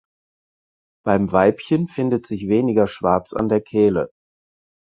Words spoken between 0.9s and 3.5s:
Beim Weibchen findet sich weniger schwarz an